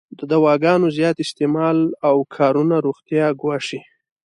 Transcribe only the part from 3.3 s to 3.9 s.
ګواښی.